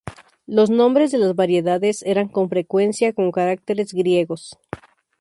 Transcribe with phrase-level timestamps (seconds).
[0.47, 4.57] Los nombres de las variedades eran con frecuencia en caracteres griegos.